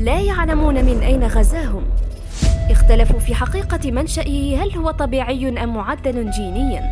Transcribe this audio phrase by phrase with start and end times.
[0.00, 1.82] لا يعلمون من أين غزاهم.
[2.70, 6.82] اختلفوا في حقيقة منشأه هل هو طبيعي أم معدل جينياً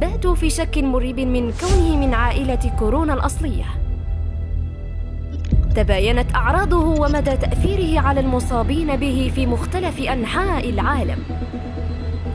[0.00, 3.64] باتوا في شك مريب من كونه من عائلة كورونا الأصلية.
[5.76, 11.18] تباينت أعراضه ومدى تأثيره على المصابين به في مختلف أنحاء العالم.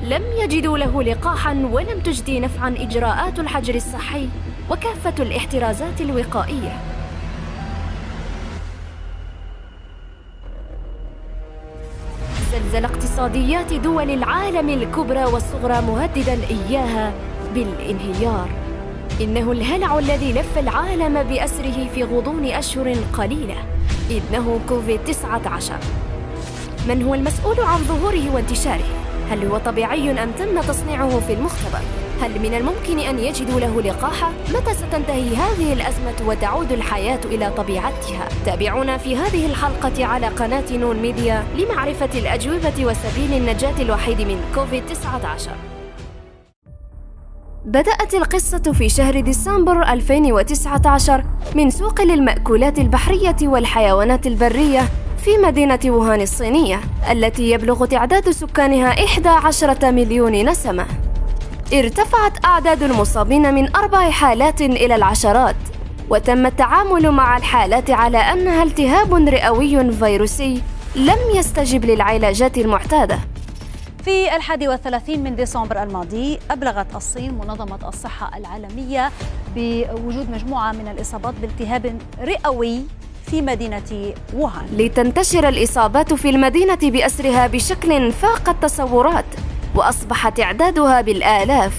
[0.04, 4.30] لم يجدوا له لقاحا ولم تجدي نفعا إجراءات الحجر الصحي
[4.71, 6.80] وكافة الاحترازات الوقائية.
[12.73, 17.13] زلزل اقتصاديات دول العالم الكبرى والصغرى مهددا إياها
[17.54, 18.49] بالانهيار
[19.22, 23.55] إنه الهلع الذي لف العالم بأسره في غضون أشهر قليلة
[24.12, 25.73] إنه كوفيد 19
[26.88, 28.90] من هو المسؤول عن ظهوره وانتشاره؟
[29.32, 34.32] هل هو طبيعي أم تم تصنيعه في المختبر؟ هل من الممكن أن يجدوا له لقاحا؟
[34.50, 40.96] متى ستنتهي هذه الأزمة وتعود الحياة إلى طبيعتها؟ تابعونا في هذه الحلقة على قناة نون
[40.96, 45.51] ميديا لمعرفة الأجوبة وسبيل النجاة الوحيد من كوفيد 19
[47.66, 51.24] بدأت القصة في شهر ديسمبر 2019
[51.55, 54.82] من سوق للمأكولات البحرية والحيوانات البرية
[55.18, 56.79] في مدينة ووهان الصينية
[57.12, 60.85] التي يبلغ تعداد سكانها 11 مليون نسمة.
[61.74, 65.56] ارتفعت أعداد المصابين من أربع حالات إلى العشرات،
[66.09, 70.62] وتم التعامل مع الحالات على أنها التهاب رئوي فيروسي
[70.96, 73.19] لم يستجب للعلاجات المعتادة.
[74.06, 79.12] في الحادي والثلاثين من ديسمبر الماضي أبلغت الصين منظمة الصحة العالمية
[79.56, 82.81] بوجود مجموعة من الإصابات بالتهاب رئوي
[83.25, 89.25] في مدينة ووهان لتنتشر الإصابات في المدينة بأسرها بشكل فاق التصورات
[89.75, 91.74] وأصبح تعدادها بالآلاف.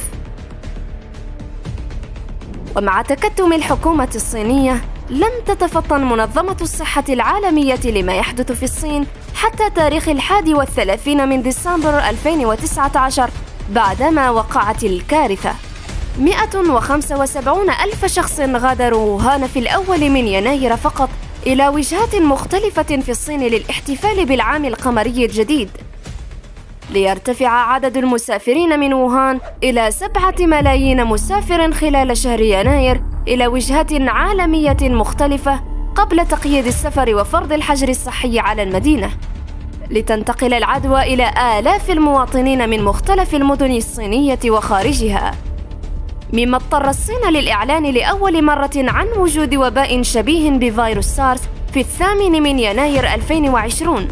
[2.77, 10.09] ومع تكتم الحكومة الصينية لم تتفطن منظمة الصحة العالمية لما يحدث في الصين حتى تاريخ
[10.09, 13.31] الحادي والثلاثين من ديسمبر 2019
[13.71, 15.55] بعدما وقعت الكارثة.
[16.19, 21.09] 175 ألف شخص غادروا ووهان في الأول من يناير فقط
[21.47, 25.71] إلى وجهات مختلفة في الصين للاحتفال بالعام القمري الجديد.
[26.95, 34.77] ليرتفع عدد المسافرين من ووهان إلى سبعة ملايين مسافر خلال شهر يناير إلى وجهات عالمية
[34.83, 35.61] مختلفة
[35.95, 39.11] قبل تقييد السفر وفرض الحجر الصحي على المدينة.
[39.91, 45.33] لتنتقل العدوى إلى آلاف المواطنين من مختلف المدن الصينية وخارجها.
[46.33, 52.59] مما اضطر الصين للإعلان لأول مرة عن وجود وباء شبيه بفيروس سارس في الثامن من
[52.59, 54.09] يناير 2020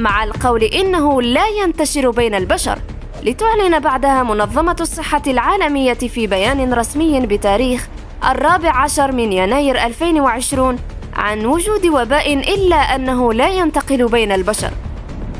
[0.00, 2.78] مع القول إنه لا ينتشر بين البشر
[3.22, 7.88] لتعلن بعدها منظمة الصحة العالمية في بيان رسمي بتاريخ
[8.24, 10.78] الرابع عشر من يناير 2020
[11.14, 14.70] عن وجود وباء إلا أنه لا ينتقل بين البشر.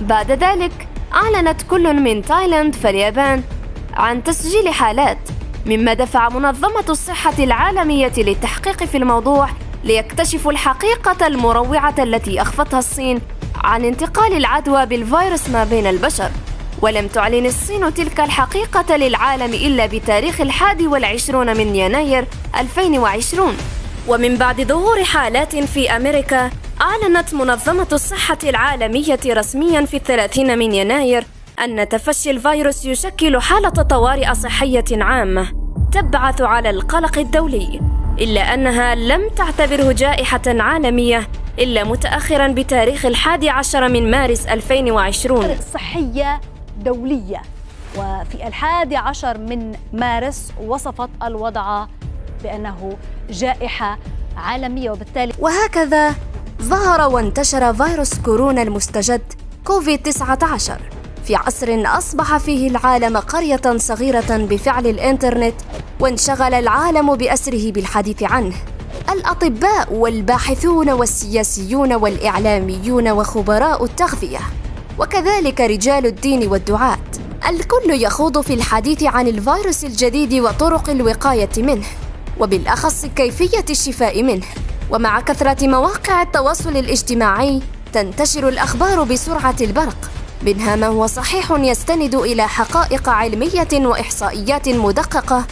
[0.00, 3.42] بعد ذلك أعلنت كل من تايلاند فاليابان
[3.94, 5.18] عن تسجيل حالات
[5.66, 9.48] مما دفع منظمة الصحة العالمية للتحقيق في الموضوع
[9.84, 13.20] ليكتشفوا الحقيقة المروعة التي أخفتها الصين
[13.64, 16.30] عن انتقال العدوى بالفيروس ما بين البشر.
[16.82, 22.24] ولم تعلن الصين تلك الحقيقة للعالم إلا بتاريخ الحادي والعشرون من يناير
[22.60, 23.56] 2020
[24.08, 26.50] ومن بعد ظهور حالات في أمريكا
[26.80, 31.24] أعلنت منظمة الصحة العالمية رسميا في الثلاثين من يناير
[31.64, 35.52] أن تفشي الفيروس يشكل حالة طوارئ صحية عامة
[35.92, 37.80] تبعث على القلق الدولي
[38.20, 41.28] إلا أنها لم تعتبره جائحة عالمية
[41.60, 46.40] إلا متأخرا بتاريخ الحادي عشر من مارس 2020 صحية
[46.78, 47.42] دولية.
[47.96, 51.86] وفي الحادي عشر من مارس وصفت الوضع
[52.42, 52.96] بأنه
[53.30, 53.98] جائحة
[54.36, 56.14] عالمية وبالتالي وهكذا
[56.62, 59.32] ظهر وانتشر فيروس كورونا المستجد
[59.64, 60.80] كوفيد 19
[61.24, 65.54] في عصر أصبح فيه العالم قرية صغيرة بفعل الإنترنت
[66.00, 68.56] وانشغل العالم بأسره بالحديث عنه.
[69.12, 74.40] الأطباء والباحثون والسياسيون والإعلاميون وخبراء التغذية.
[74.98, 76.98] وكذلك رجال الدين والدعاة.
[77.48, 81.86] الكل يخوض في الحديث عن الفيروس الجديد وطرق الوقاية منه
[82.40, 84.46] وبالأخص كيفية الشفاء منه.
[84.90, 90.10] ومع كثرة مواقع التواصل الاجتماعي تنتشر الأخبار بسرعة البرق
[90.42, 95.44] منها ما هو صحيح يستند إلى حقائق علمية وإحصائيات مدققة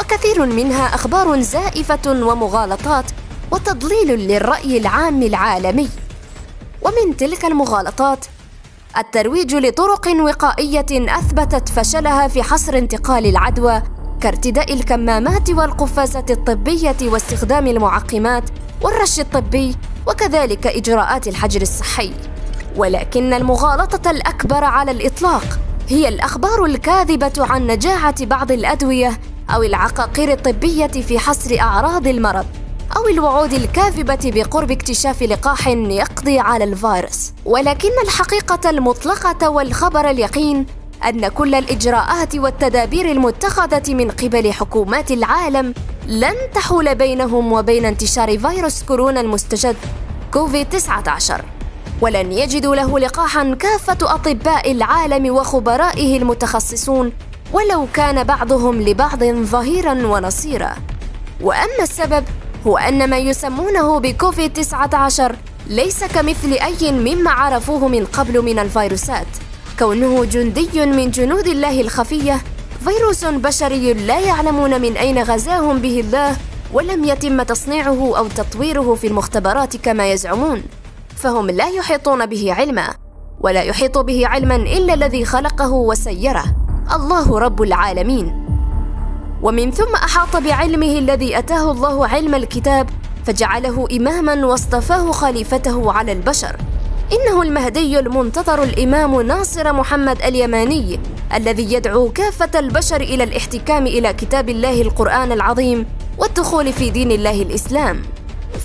[0.00, 3.04] وكثير منها أخبار زائفة ومغالطات
[3.50, 5.88] وتضليل للرأي العام العالمي.
[6.82, 8.26] ومن تلك المغالطات
[8.98, 10.86] الترويج لطرق وقائية
[11.18, 13.82] أثبتت فشلها في حصر انتقال العدوى
[14.20, 18.44] كارتداء الكمامات والقفازات الطبية واستخدام المعقمات
[18.82, 19.76] والرش الطبي
[20.06, 22.12] وكذلك إجراءات الحجر الصحي.
[22.76, 25.58] ولكن المغالطة الأكبر على الإطلاق
[25.88, 29.20] هي الأخبار الكاذبة عن نجاعة بعض الأدوية
[29.54, 32.46] أو العقاقير الطبية في حصر أعراض المرض
[32.96, 37.32] أو الوعود الكاذبة بقرب اكتشاف لقاح يقضي على الفيروس.
[37.44, 40.66] ولكن الحقيقة المطلقة والخبر اليقين
[41.08, 45.74] أن كل الإجراءات والتدابير المتخذة من قبل حكومات العالم
[46.06, 49.76] لن تحول بينهم وبين انتشار فيروس كورونا المستجد
[50.32, 51.44] كوفيد 19
[52.00, 57.12] ولن يجدوا له لقاحا كافة أطباء العالم وخبرائه المتخصصون
[57.52, 60.74] ولو كان بعضهم لبعض ظهيرا ونصيرا.
[61.40, 62.24] وأما السبب
[62.66, 65.36] هو أن ما يسمونه بكوفيد 19
[65.66, 69.26] ليس كمثل أي مما عرفوه من قبل من الفيروسات.
[69.78, 72.40] كونه جندي من جنود الله الخفية
[72.84, 76.36] فيروس بشري لا يعلمون من أين غزاهم به الله
[76.72, 80.62] ولم يتم تصنيعه أو تطويره في المختبرات كما يزعمون.
[81.16, 82.94] فهم لا يحيطون به علما
[83.40, 86.44] ولا يحيط به علما إلا الذي خلقه وسيره.
[86.96, 88.46] الله رب العالمين.
[89.42, 92.90] ومن ثم أحاط بعلمه الذي أتاه الله علم الكتاب
[93.26, 96.56] فجعله إماما واصطفاه خليفته على البشر.
[97.12, 101.00] إنه المهدي المنتظر الإمام ناصر محمد اليماني
[101.34, 105.86] الذي يدعو كافة البشر إلى الاحتكام إلى كتاب الله القرآن العظيم
[106.18, 108.02] والدخول في دين الله الإسلام.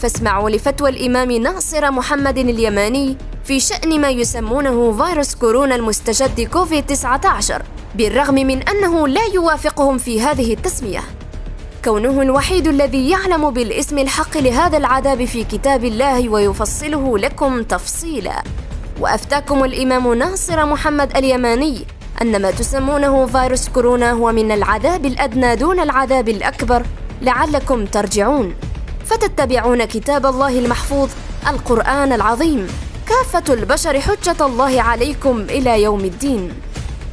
[0.01, 7.61] فاسمعوا لفتوى الإمام ناصر محمد اليماني في شأن ما يسمونه فيروس كورونا المستجد كوفيد 19
[7.95, 11.03] بالرغم من أنه لا يوافقهم في هذه التسمية.
[11.85, 18.43] كونه الوحيد الذي يعلم بالاسم الحق لهذا العذاب في كتاب الله ويفصله لكم تفصيلا.
[18.99, 21.85] وأفتاكم الإمام ناصر محمد اليماني
[22.21, 26.83] أن ما تسمونه فيروس كورونا هو من العذاب الأدنى دون العذاب الأكبر
[27.21, 28.55] لعلكم ترجعون.
[29.05, 31.09] فتتبعون كتاب الله المحفوظ
[31.47, 32.67] القرآن العظيم.
[33.07, 36.51] كافة البشر حجة الله عليكم إلى يوم الدين.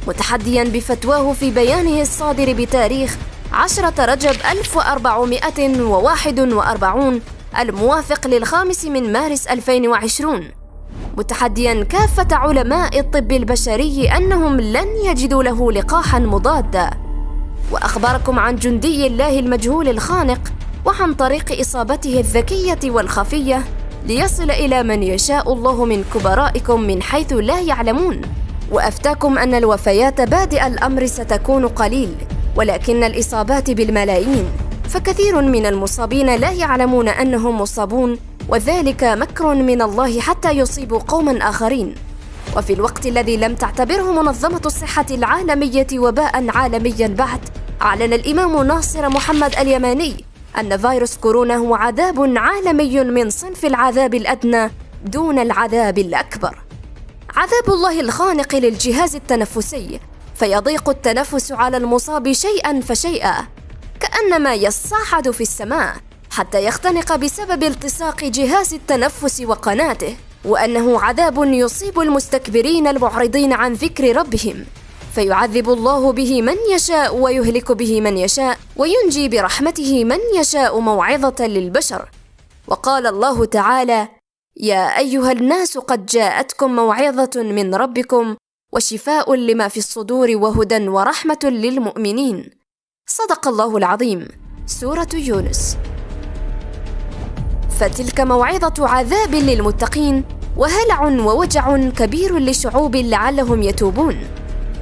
[0.07, 3.17] متحديا بفتواه في بيانه الصادر بتاريخ
[3.53, 7.21] عشرة رجب 1441
[7.59, 10.43] الموافق للخامس من مارس 2020
[11.17, 16.89] متحديا كافة علماء الطب البشري أنهم لن يجدوا له لقاحا مضادا.
[17.71, 20.39] وأخبركم عن جندي الله المجهول الخانق
[20.85, 23.63] وعن طريق إصابته الذكية والخفية
[24.05, 28.21] ليصل إلى من يشاء الله من كبرائكم من حيث لا يعلمون.
[28.71, 32.15] وأفتاكم أن الوفيات بادئ الأمر ستكون قليل
[32.55, 34.45] ولكن الإصابات بالملايين.
[34.89, 38.17] فكثير من المصابين لا يعلمون أنهم مصابون
[38.49, 41.95] وذلك مكر من الله حتى يصيبوا قوما آخرين.
[42.57, 47.39] وفي الوقت الذي لم تعتبره منظمة الصحة العالمية وباء عالميا بعد
[47.81, 50.25] أعلن الإمام ناصر محمد اليماني
[50.59, 54.71] أن فيروس كورونا هو عذاب عالمي من صنف العذاب الأدنى
[55.05, 56.62] دون العذاب الأكبر.
[57.35, 59.99] عذاب الله الخانق للجهاز التنفسي
[60.35, 63.47] فيضيق التنفس على المصاب شيئا فشيئا
[63.99, 65.95] كأنما يصعد في السماء
[66.31, 70.15] حتى يختنق بسبب التصاق جهاز التنفس وقناته
[70.45, 74.65] وأنه عذاب يصيب المستكبرين المعرضين عن ذكر ربهم.
[75.15, 82.09] فيعذب الله به من يشاء ويهلك به من يشاء وينجي برحمته من يشاء موعظة للبشر.
[82.67, 84.07] وقال الله تعالى
[84.57, 88.35] يا أيها الناس قد جاءتكم موعظة من ربكم
[88.73, 92.49] وشفاء لما في الصدور وهدى ورحمة للمؤمنين.
[93.09, 94.27] صدق الله العظيم.
[94.65, 95.77] سورة يونس.
[97.79, 100.23] فتلك موعظة عذاب للمتقين
[100.57, 104.17] وهلع ووجع كبير لشعوب لعلهم يتوبون.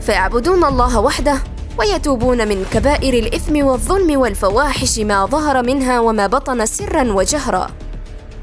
[0.02, 1.38] فيعبدون الله وحده
[1.80, 7.72] ويتوبون من كبائر الإثم والظلم والفواحش ما ظهر منها وما بطن سرا وجهرا.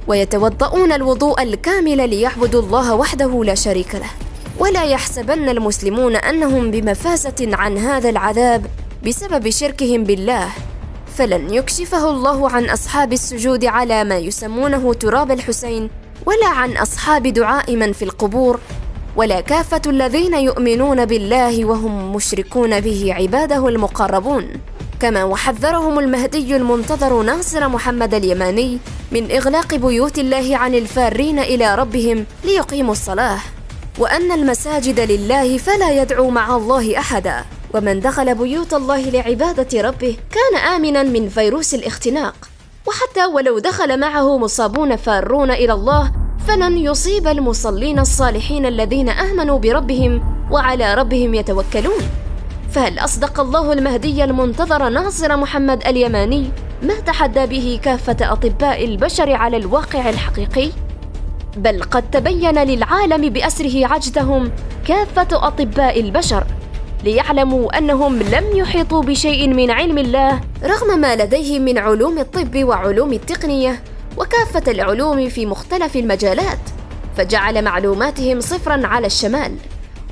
[0.08, 4.10] ويتوضؤون الوضوء الكامل ليعبدوا الله وحده لا شريك له.
[4.58, 8.66] ولا يحسبن المسلمون أنهم بمفازة عن هذا العذاب
[9.06, 10.48] بسبب شركهم بالله.
[11.16, 15.90] فلن يكشفه الله عن أصحاب السجود على ما يسمونه تراب الحسين
[16.26, 18.60] ولا عن أصحاب دعاء من في القبور.
[19.16, 24.44] ولا كافة الذين يؤمنون بالله وهم مشركون به عباده المقربون.
[25.00, 28.78] كما وحذرهم المهدي المنتظر ناصر محمد اليماني
[29.12, 33.38] من إغلاق بيوت الله عن الفارين إلى ربهم ليقيموا الصلاة.
[33.98, 37.44] وأن المساجد لله فلا يدعو مع الله أحدا.
[37.74, 42.34] ومن دخل بيوت الله لعبادة ربه كان آمنا من فيروس الاختناق.
[42.86, 46.12] وحتى ولو دخل معه مصابون فارون إلى الله
[46.48, 52.27] فلن يصيب المصلين الصالحين الذين آمنوا بربهم وعلى ربهم يتوكلون.
[52.78, 56.50] فهل أصدق الله المهدي المنتظر ناصر محمد اليماني
[56.82, 60.70] ما تحدى به كافة أطباء البشر على الواقع الحقيقي؟
[61.56, 64.52] بل قد تبين للعالم بأسره عجزهم
[64.86, 66.44] كافة أطباء البشر
[67.04, 73.12] ليعلموا أنهم لم يحيطوا بشيء من علم الله رغم ما لديهم من علوم الطب وعلوم
[73.12, 73.82] التقنية
[74.16, 76.60] وكافة العلوم في مختلف المجالات
[77.16, 79.54] فجعل معلوماتهم صفرا على الشمال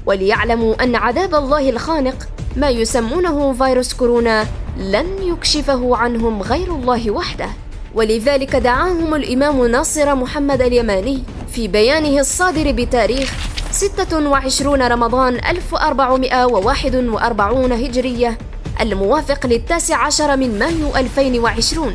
[0.07, 4.47] وليعلموا أن عذاب الله الخانق ما يسمونه فيروس كورونا
[4.77, 7.49] لن يكشفه عنهم غير الله وحده.
[7.95, 11.23] ولذلك دعاهم الإمام ناصر محمد اليماني
[11.53, 13.33] في بيانه الصادر بتاريخ
[13.71, 18.39] 26 رمضان 1441 هجرية
[18.81, 21.95] الموافق للتاسع عشر من مايو 2020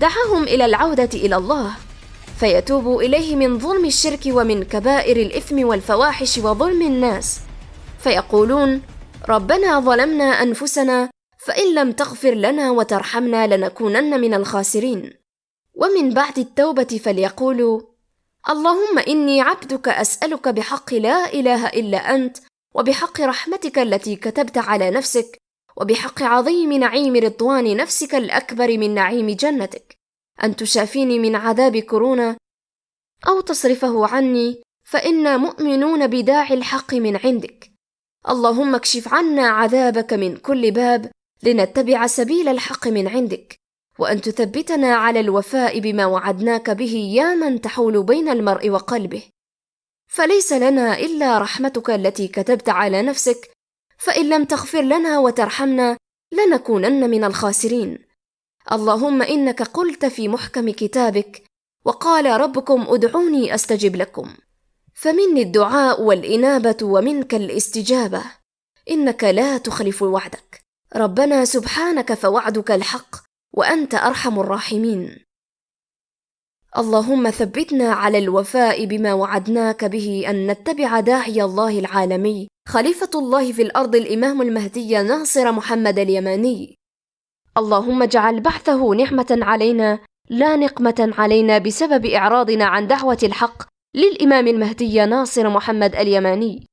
[0.00, 1.70] دعاهم إلى العودة إلى الله.
[2.40, 7.40] فيتوبوا إليه من ظلم الشرك ومن كبائر الإثم والفواحش وظلم الناس.
[8.00, 8.82] فيقولون
[9.28, 15.12] ربنا ظلمنا أنفسنا فإن لم تغفر لنا وترحمنا لنكونن من الخاسرين.
[15.74, 17.80] ومن بعد التوبة فليقولوا
[18.50, 22.36] اللهم إني عبدك أسألك بحق لا إله إلا أنت
[22.74, 25.38] وبحق رحمتك التي كتبت على نفسك
[25.76, 29.94] وبحق عظيم نعيم رضوان نفسك الأكبر من نعيم جنتك.
[30.44, 32.36] أن تشافيني من عذاب كورونا
[33.28, 37.77] أو تصرفه عني فإنا مؤمنون بداعي الحق من عندك.
[38.28, 41.10] اللهم اكشف عنا عذابك من كل باب
[41.42, 43.56] لنتبع سبيل الحق من عندك
[43.98, 49.22] وأن تثبتنا على الوفاء بما وعدناك به يا من تحول بين المرء وقلبه.
[50.06, 53.50] فليس لنا إلا رحمتك التي كتبت على نفسك
[53.98, 55.96] فإن لم تغفر لنا وترحمنا
[56.32, 57.98] لنكونن من الخاسرين.
[58.72, 61.42] اللهم إنك قلت في محكم كتابك
[61.84, 64.36] وقال ربكم ادعوني أستجب لكم.
[65.00, 68.22] فمني الدعاء والإنابة ومنك الاستجابة.
[68.90, 70.60] إنك لا تخلف وعدك.
[70.96, 73.16] ربنا سبحانك فوعدك الحق
[73.54, 75.24] وأنت أرحم الراحمين.
[76.78, 82.48] اللهم ثبتنا على الوفاء بما وعدناك به أن نتبع داعي الله العالمي.
[82.68, 86.74] خليفة الله في الأرض الإمام المهدي ناصر محمد اليماني.
[87.56, 89.98] اللهم اجعل بعثه نعمة علينا
[90.30, 96.66] لا نقمة علينا بسبب إعراضنا عن دعوة الحق للإمام المهدي ناصر محمد اليماني.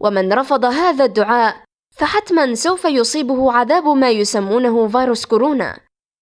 [0.00, 1.64] ومن رفض هذا الدعاء
[1.96, 5.80] فحتما سوف يصيبه عذاب ما يسمونه فيروس كورونا.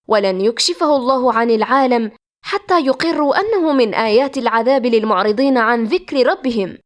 [0.09, 2.11] ولن يكشفه الله عن العالم
[2.45, 6.79] حتى يقروا أنه من آيات العذاب للمعرضين عن ذكر ربهم.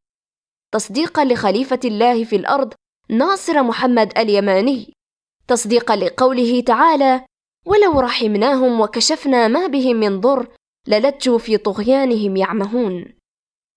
[0.72, 2.72] تصديقا لخليفة الله في الأرض
[3.08, 4.92] ناصر محمد اليماني.
[5.48, 7.24] تصديقا لقوله تعالى
[7.66, 10.48] ولو رحمناهم وكشفنا ما بهم من ضر
[10.88, 13.19] للجوا في طغيانهم يعمهون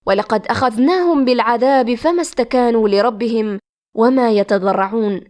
[0.06, 3.58] ولقد أخذناهم بالعذاب فما استكانوا لربهم
[3.96, 5.20] وما يتضرعون.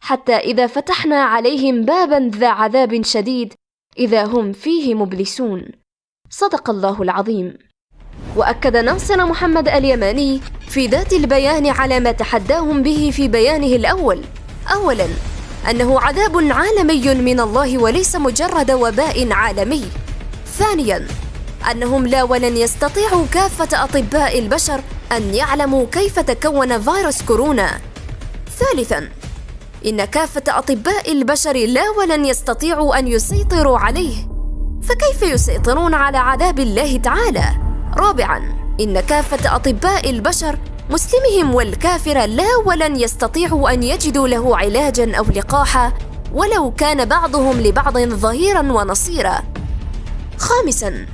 [0.00, 3.54] حتى إذا فتحنا عليهم بابا ذا عذاب شديد
[3.98, 5.64] إذا هم فيه مبلسون.
[6.30, 7.58] صدق الله العظيم.
[8.36, 14.20] وأكد ناصر محمد اليماني في ذات البيان على ما تحداهم به في بيانه الأول.
[14.74, 15.06] اولا
[15.70, 19.84] أنه عذاب عالمي من الله وليس مجرد وباء عالمي.
[20.46, 21.06] ثانيا
[21.70, 24.80] أنهم لا ولن يستطيعوا كافة أطباء البشر
[25.12, 27.80] أن يعلموا كيف تكون فيروس كورونا.
[28.58, 29.08] ثالثا
[29.86, 34.14] إن كافة أطباء البشر لا ولن يستطيعوا أن يسيطروا عليه.
[34.82, 37.44] فكيف يسيطرون على عذاب الله تعالى؟
[37.96, 38.38] رابعا
[38.80, 40.58] إن كافة أطباء البشر
[40.90, 45.92] مسلمهم والكافر لا ولن يستطيعوا أن يجدوا له علاجا أو لقاحا
[46.32, 49.42] ولو كان بعضهم لبعض ظهيرا ونصيرا.
[50.38, 51.06] خامسا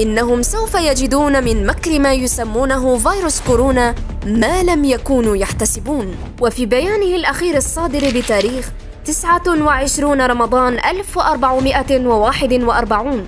[0.00, 3.94] إنهم سوف يجدون من مكر ما يسمونه فيروس كورونا
[4.26, 6.16] ما لم يكونوا يحتسبون.
[6.40, 8.70] وفي بيانه الأخير الصادر بتاريخ
[9.04, 13.26] 29 رمضان 1441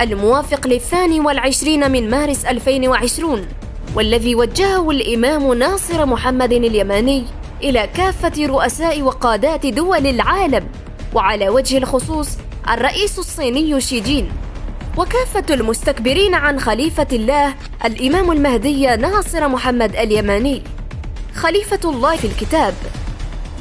[0.00, 3.46] الموافق للثاني والعشرين من مارس 2020
[3.94, 7.24] والذي وجهه الإمام ناصر محمد اليماني
[7.62, 10.66] إلى كافة رؤساء وقادات دول العالم
[11.14, 12.28] وعلى وجه الخصوص
[12.70, 14.32] الرئيس الصيني شي جين.
[14.98, 17.54] وكافة المستكبرين عن خليفة الله
[17.84, 20.62] الإمام المهدي ناصر محمد اليماني.
[21.34, 22.74] خليفة الله في الكتاب.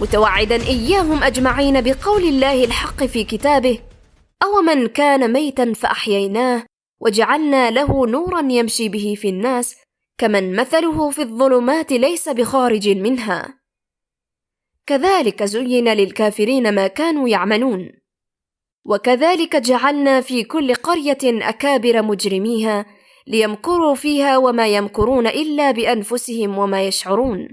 [0.02, 3.80] متوعدا إياهم أجمعين بقول الله الحق في كتابه.
[4.44, 6.64] أو من كان ميتا فأحييناه
[7.02, 9.76] وجعلنا له نورا يمشي به في الناس
[10.18, 13.60] كمن مثله في الظلمات ليس بخارج منها.
[14.86, 17.99] كذلك زين للكافرين ما كانوا يعملون.
[18.90, 22.86] وكذلك جعلنا في كل قرية أكابر مجرميها
[23.28, 27.48] ليمكروا فيها وما يمكرون إلا بأنفسهم وما يشعرون.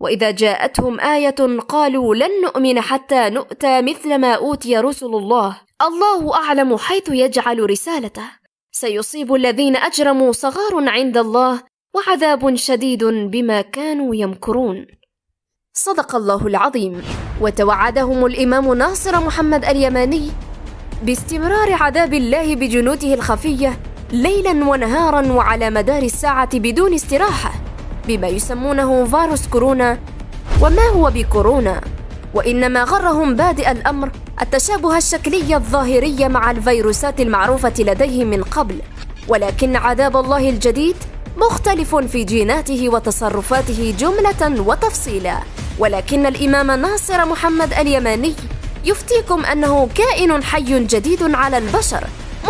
[0.00, 5.60] وإذا جاءتهم آية قالوا لن نؤمن حتى نؤتى مثل ما أوتي رسل الله.
[5.82, 8.30] الله أعلم حيث يجعل رسالته.
[8.72, 11.62] سيصيب الذين أجرموا صغار عند الله
[11.94, 14.86] وعذاب شديد بما كانوا يمكرون.
[15.72, 17.02] صدق الله العظيم.
[17.40, 20.30] وتوعدهم الإمام ناصر محمد اليماني
[21.02, 23.78] باستمرار عذاب الله بجنوده الخفية
[24.12, 27.52] ليلا ونهارا وعلى مدار الساعة بدون استراحة
[28.08, 29.98] بما يسمونه فيروس كورونا.
[30.62, 31.80] وما هو بكورونا؟
[32.34, 34.10] وإنما غرهم بادئ الأمر
[34.42, 38.78] التشابه الشكلي الظاهري مع الفيروسات المعروفة لديهم من قبل.
[39.28, 40.96] ولكن عذاب الله الجديد
[41.36, 45.38] مختلف في جيناته وتصرفاته جملة وتفصيلا.
[45.78, 48.34] ولكن الإمام ناصر محمد اليماني
[48.84, 52.04] يفتيكم أنه كائن حي جديد على البشر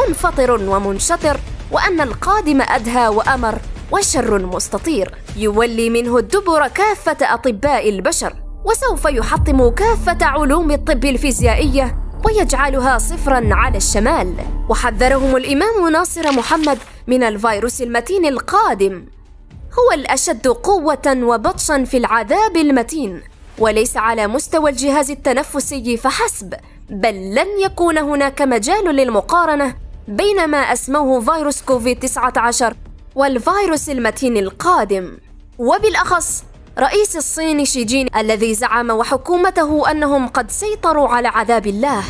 [0.09, 1.41] منفطر ومنشطر
[1.71, 3.59] وأن القادم أدهى وأمر
[3.93, 5.15] وشر مستطير.
[5.37, 8.33] يولي منه الدبر كافة أطباء البشر
[8.65, 14.35] وسوف يحطم كافة علوم الطب الفيزيائية ويجعلها صفرا على الشمال.
[14.69, 19.05] وحذرهم الإمام ناصر محمد من الفيروس المتين القادم.
[19.79, 23.23] هو الأشد قوة وبطشا في العذاب المتين
[23.59, 26.55] وليس على مستوى الجهاز التنفسي فحسب
[26.91, 29.75] بل لن يكون هناك مجال للمقارنة
[30.09, 32.75] بين ما أسموه فيروس كوفيد 19
[33.15, 35.19] والفيروس المتين القادم.
[35.59, 36.45] وبالأخص
[36.79, 42.03] رئيس الصين شي جين الذي زعم وحكومته أنهم قد سيطروا على عذاب الله.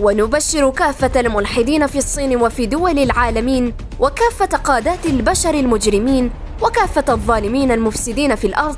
[0.00, 6.30] ونبشر كافة الملحدين في الصين وفي دول العالمين وكافة قادات البشر المجرمين
[6.64, 8.76] وكافة الظالمين المفسدين في الأرض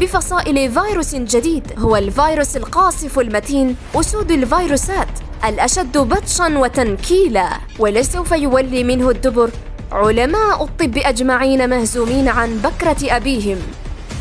[0.00, 5.08] بفصائل فيروس جديد هو الفيروس القاصف المتين أسود الفيروسات
[5.44, 9.50] الأشد بطشا وتنكيلا ولسوف يولي منه الدبر
[9.92, 13.58] علماء الطب أجمعين مهزومين عن بكرة أبيهم.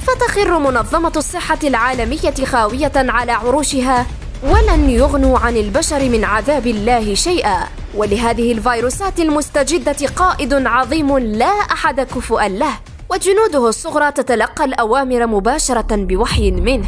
[0.07, 4.05] فتخر منظمة الصحة العالمية خاوية على عروشها
[4.43, 7.63] ولن يغنوا عن البشر من عذاب الله شيئا.
[7.95, 12.87] ولهذه الفيروسات المستجدة قائد عظيم لا أحد كفؤا له.
[13.12, 16.88] وجنوده الصغرى تتلقى الأوامر مباشرة بوحي منه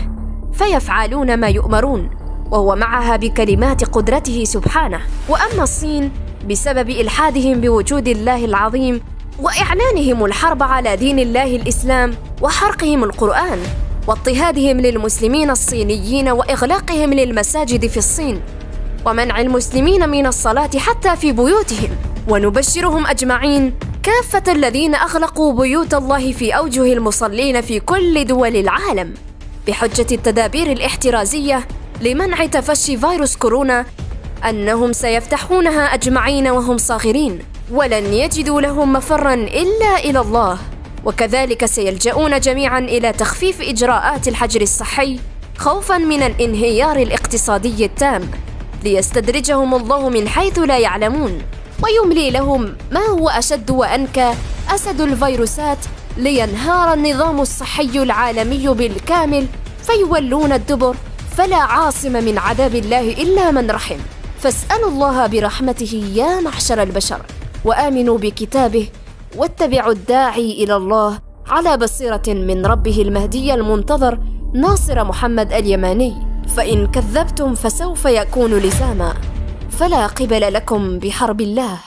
[0.53, 2.09] فيفعلون ما يؤمرون
[2.51, 4.99] وهو معها بكلمات قدرته سبحانه.
[5.29, 6.11] وأما الصين
[6.49, 9.01] بسبب إلحادهم بوجود الله العظيم
[9.39, 13.59] وإعلانهم الحرب على دين الله الإسلام وحرقهم القرآن
[14.07, 18.41] واضطهادهم للمسلمين الصينيين وإغلاقهم للمساجد في الصين
[19.05, 21.89] ومنع المسلمين من الصلاة حتى في بيوتهم.
[22.29, 29.13] ونبشرهم أجمعين كافة الذين أغلقوا بيوت الله في أوجه المصلين في كل دول العالم.
[29.67, 31.67] بحجة التدابير الاحترازية
[32.01, 33.85] لمنع تفشي فيروس كورونا
[34.49, 37.39] أنهم سيفتحونها أجمعين وهم صاغرين
[37.71, 40.57] ولن يجدوا لهم مفرا إلا إلى الله.
[41.05, 45.19] وكذلك سيلجؤون جميعا إلى تخفيف إجراءات الحجر الصحي
[45.57, 48.31] خوفا من الانهيار الاقتصادي التام
[48.83, 51.41] ليستدرجهم الله من حيث لا يعلمون.
[51.83, 54.33] ويملي لهم ما هو أشد وأنكى
[54.69, 55.77] أسد الفيروسات
[56.17, 59.47] لينهار النظام الصحي العالمي بالكامل
[59.83, 60.95] فيولون الدبر
[61.37, 63.97] فلا عاصم من عذاب الله إلا من رحم.
[64.39, 67.21] فاسألوا الله برحمته يا محشر البشر
[67.65, 68.87] وآمنوا بكتابه
[69.35, 74.19] واتبعوا الداعي إلى الله على بصيرة من ربه المهدي المنتظر
[74.53, 76.13] ناصر محمد اليماني.
[76.55, 79.13] فإن كذبتم فسوف يكون لزاما.
[79.79, 81.77] فلا قبل لكم بحرب الله.